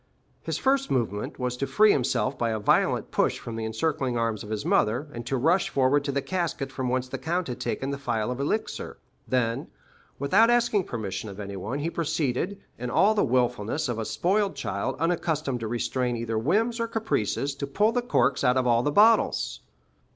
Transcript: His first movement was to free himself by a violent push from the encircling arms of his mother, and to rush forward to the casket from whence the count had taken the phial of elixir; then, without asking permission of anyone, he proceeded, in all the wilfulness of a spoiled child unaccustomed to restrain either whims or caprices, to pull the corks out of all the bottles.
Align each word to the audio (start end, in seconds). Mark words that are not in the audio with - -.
His 0.41 0.57
first 0.57 0.89
movement 0.89 1.37
was 1.37 1.55
to 1.57 1.67
free 1.67 1.91
himself 1.91 2.35
by 2.35 2.49
a 2.49 2.57
violent 2.57 3.11
push 3.11 3.37
from 3.37 3.55
the 3.55 3.65
encircling 3.65 4.17
arms 4.17 4.43
of 4.43 4.49
his 4.49 4.65
mother, 4.65 5.07
and 5.13 5.27
to 5.27 5.37
rush 5.37 5.69
forward 5.69 6.03
to 6.05 6.11
the 6.11 6.23
casket 6.23 6.71
from 6.71 6.89
whence 6.89 7.07
the 7.07 7.19
count 7.19 7.47
had 7.49 7.59
taken 7.59 7.91
the 7.91 7.99
phial 7.99 8.31
of 8.31 8.39
elixir; 8.39 8.97
then, 9.27 9.67
without 10.17 10.49
asking 10.49 10.85
permission 10.85 11.29
of 11.29 11.39
anyone, 11.39 11.77
he 11.77 11.91
proceeded, 11.91 12.59
in 12.79 12.89
all 12.89 13.13
the 13.13 13.23
wilfulness 13.23 13.87
of 13.87 13.99
a 13.99 14.05
spoiled 14.05 14.55
child 14.55 14.95
unaccustomed 14.99 15.59
to 15.59 15.67
restrain 15.67 16.17
either 16.17 16.35
whims 16.39 16.79
or 16.79 16.87
caprices, 16.87 17.53
to 17.53 17.67
pull 17.67 17.91
the 17.91 18.01
corks 18.01 18.43
out 18.43 18.57
of 18.57 18.65
all 18.65 18.81
the 18.81 18.91
bottles. 18.91 19.59